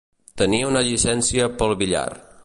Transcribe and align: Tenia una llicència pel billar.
Tenia 0.41 0.69
una 0.69 0.81
llicència 0.87 1.53
pel 1.61 1.77
billar. 1.83 2.07